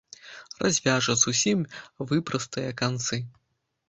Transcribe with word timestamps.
Развяжа, 0.61 1.13
зусім 1.23 1.59
выпрастае 2.13 2.65
канцы. 2.81 3.21